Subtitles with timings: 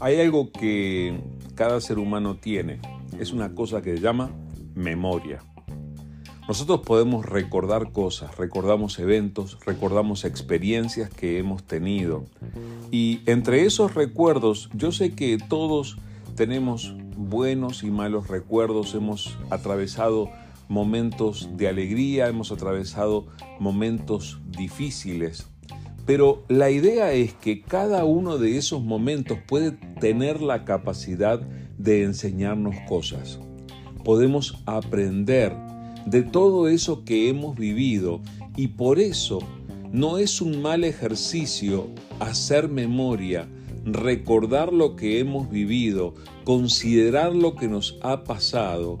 [0.00, 1.20] Hay algo que
[1.56, 2.80] cada ser humano tiene.
[3.18, 4.30] Es una cosa que se llama
[4.74, 5.40] memoria.
[6.46, 12.24] Nosotros podemos recordar cosas, recordamos eventos, recordamos experiencias que hemos tenido.
[12.90, 15.98] Y entre esos recuerdos, yo sé que todos
[16.36, 20.30] tenemos buenos y malos recuerdos, hemos atravesado
[20.68, 23.26] momentos de alegría, hemos atravesado
[23.58, 25.48] momentos difíciles.
[26.08, 31.38] Pero la idea es que cada uno de esos momentos puede tener la capacidad
[31.76, 33.38] de enseñarnos cosas.
[34.04, 35.54] Podemos aprender
[36.06, 38.22] de todo eso que hemos vivido
[38.56, 39.40] y por eso
[39.92, 41.88] no es un mal ejercicio
[42.20, 43.46] hacer memoria,
[43.84, 48.96] recordar lo que hemos vivido, considerar lo que nos ha pasado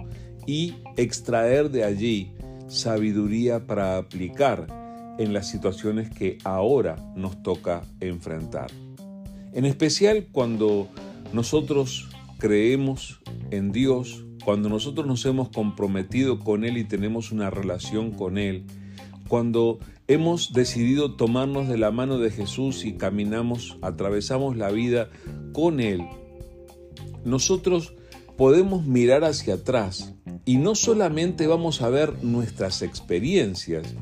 [0.46, 2.32] y extraer de allí
[2.66, 4.87] sabiduría para aplicar
[5.18, 8.70] en las situaciones que ahora nos toca enfrentar.
[9.52, 10.88] En especial cuando
[11.32, 18.12] nosotros creemos en Dios, cuando nosotros nos hemos comprometido con Él y tenemos una relación
[18.12, 18.64] con Él,
[19.28, 25.10] cuando hemos decidido tomarnos de la mano de Jesús y caminamos, atravesamos la vida
[25.52, 26.02] con Él,
[27.24, 27.94] nosotros
[28.36, 33.94] podemos mirar hacia atrás y no solamente vamos a ver nuestras experiencias,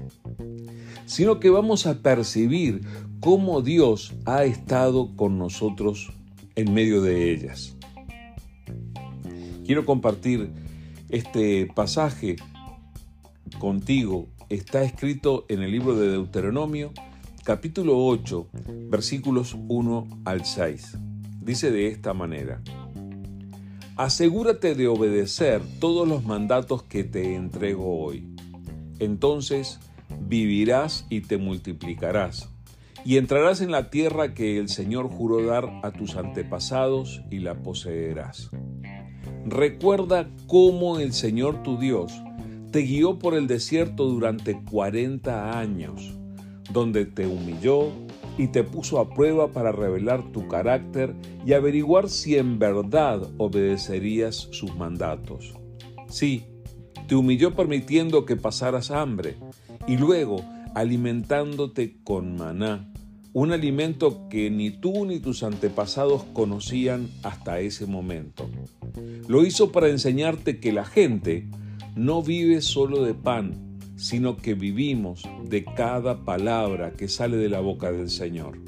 [1.06, 2.82] sino que vamos a percibir
[3.20, 6.12] cómo Dios ha estado con nosotros
[6.54, 7.76] en medio de ellas.
[9.64, 10.50] Quiero compartir
[11.08, 12.36] este pasaje
[13.58, 14.28] contigo.
[14.48, 16.92] Está escrito en el libro de Deuteronomio,
[17.42, 18.48] capítulo 8,
[18.90, 20.98] versículos 1 al 6.
[21.40, 22.62] Dice de esta manera,
[23.96, 28.28] Asegúrate de obedecer todos los mandatos que te entrego hoy.
[28.98, 29.80] Entonces
[30.20, 32.50] vivirás y te multiplicarás,
[33.04, 37.62] y entrarás en la tierra que el Señor juró dar a tus antepasados y la
[37.62, 38.50] poseerás.
[39.44, 42.12] Recuerda cómo el Señor tu Dios
[42.72, 46.18] te guió por el desierto durante 40 años,
[46.72, 47.92] donde te humilló
[48.38, 51.14] y te puso a prueba para revelar tu carácter
[51.44, 55.54] y averiguar si en verdad obedecerías sus mandatos.
[56.08, 56.44] Sí,
[57.06, 59.36] te humilló permitiendo que pasaras hambre
[59.86, 62.92] y luego alimentándote con maná,
[63.32, 68.48] un alimento que ni tú ni tus antepasados conocían hasta ese momento.
[69.28, 71.46] Lo hizo para enseñarte que la gente
[71.94, 77.60] no vive solo de pan, sino que vivimos de cada palabra que sale de la
[77.60, 78.58] boca del Señor.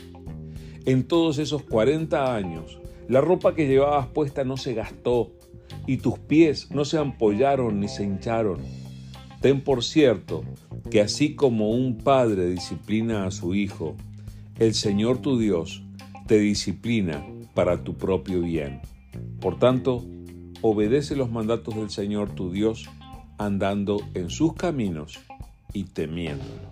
[0.86, 2.78] En todos esos 40 años,
[3.08, 5.32] la ropa que llevabas puesta no se gastó
[5.86, 8.60] y tus pies no se ampollaron ni se hincharon.
[9.40, 10.42] Ten por cierto
[10.90, 13.94] que así como un padre disciplina a su hijo,
[14.58, 15.82] el Señor tu Dios
[16.26, 18.80] te disciplina para tu propio bien.
[19.40, 20.04] Por tanto,
[20.60, 22.88] obedece los mandatos del Señor tu Dios,
[23.38, 25.20] andando en sus caminos
[25.72, 26.68] y temiéndolo.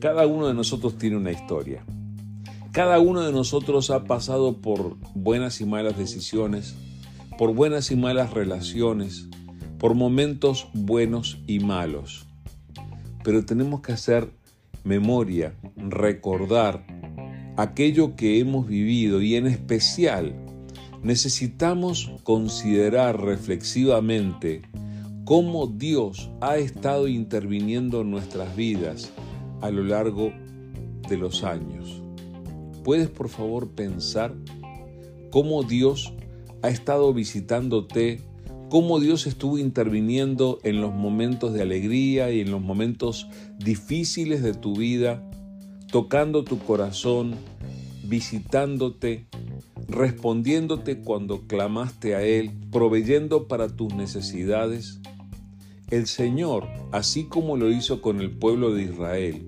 [0.00, 1.84] Cada uno de nosotros tiene una historia.
[2.72, 6.74] Cada uno de nosotros ha pasado por buenas y malas decisiones,
[7.38, 9.28] por buenas y malas relaciones,
[9.78, 12.26] por momentos buenos y malos.
[13.24, 14.30] Pero tenemos que hacer
[14.84, 16.86] memoria, recordar
[17.56, 20.34] aquello que hemos vivido y en especial
[21.02, 24.62] necesitamos considerar reflexivamente
[25.24, 29.12] cómo Dios ha estado interviniendo en nuestras vidas
[29.60, 30.32] a lo largo
[31.08, 32.02] de los años.
[32.84, 34.34] ¿Puedes por favor pensar
[35.30, 36.12] cómo Dios
[36.62, 38.20] ha estado visitándote,
[38.68, 43.28] cómo Dios estuvo interviniendo en los momentos de alegría y en los momentos
[43.58, 45.22] difíciles de tu vida,
[45.90, 47.34] tocando tu corazón,
[48.04, 49.26] visitándote,
[49.88, 55.00] respondiéndote cuando clamaste a Él, proveyendo para tus necesidades?
[55.90, 59.46] El Señor, así como lo hizo con el pueblo de Israel,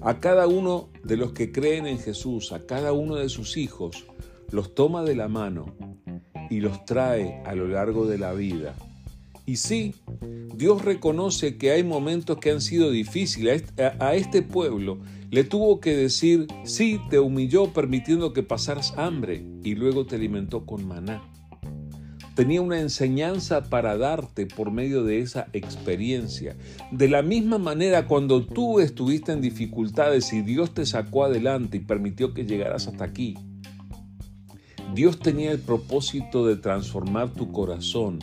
[0.00, 4.06] a cada uno de los que creen en Jesús, a cada uno de sus hijos,
[4.50, 5.66] los toma de la mano
[6.50, 8.74] y los trae a lo largo de la vida.
[9.46, 9.94] Y sí,
[10.54, 13.64] Dios reconoce que hay momentos que han sido difíciles.
[13.98, 14.98] A este pueblo
[15.30, 20.66] le tuvo que decir, sí, te humilló permitiendo que pasaras hambre y luego te alimentó
[20.66, 21.22] con maná.
[22.34, 26.56] Tenía una enseñanza para darte por medio de esa experiencia.
[26.92, 31.80] De la misma manera, cuando tú estuviste en dificultades y Dios te sacó adelante y
[31.80, 33.36] permitió que llegaras hasta aquí,
[34.94, 38.18] Dios tenía el propósito de transformar tu corazón,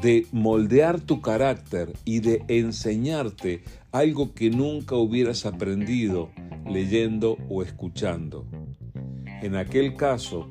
[0.00, 6.30] de moldear tu carácter y de enseñarte algo que nunca hubieras aprendido
[6.68, 8.46] leyendo o escuchando.
[9.42, 10.48] En aquel caso,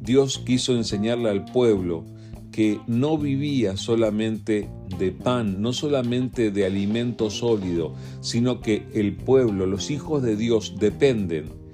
[0.00, 2.04] Dios quiso enseñarle al pueblo
[2.52, 9.66] que no vivía solamente de pan, no solamente de alimento sólido, sino que el pueblo,
[9.66, 11.65] los hijos de Dios, dependen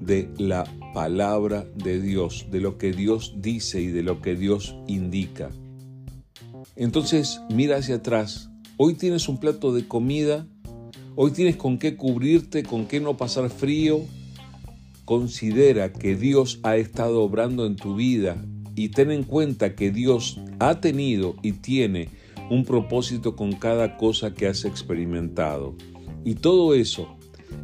[0.00, 0.64] de la
[0.94, 5.50] palabra de Dios, de lo que Dios dice y de lo que Dios indica.
[6.76, 10.46] Entonces mira hacia atrás, hoy tienes un plato de comida,
[11.14, 14.00] hoy tienes con qué cubrirte, con qué no pasar frío.
[15.04, 18.42] Considera que Dios ha estado obrando en tu vida
[18.76, 22.08] y ten en cuenta que Dios ha tenido y tiene
[22.48, 25.76] un propósito con cada cosa que has experimentado.
[26.24, 27.19] Y todo eso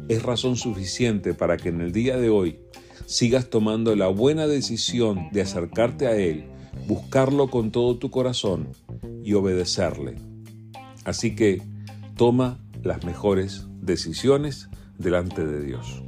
[0.07, 2.59] es razón suficiente para que en el día de hoy
[3.05, 6.45] sigas tomando la buena decisión de acercarte a Él,
[6.87, 8.69] buscarlo con todo tu corazón
[9.23, 10.15] y obedecerle.
[11.05, 11.61] Así que
[12.15, 16.03] toma las mejores decisiones delante de Dios.